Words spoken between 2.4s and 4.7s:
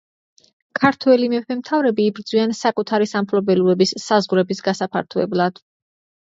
საკუთარი სამფლობელოების საზღვრების